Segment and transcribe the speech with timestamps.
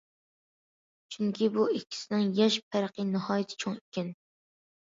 [1.15, 4.13] چۈنكى بۇ ئىككىسىنىڭ ياش پەرقى ناھايىتى چوڭ ئىكەن.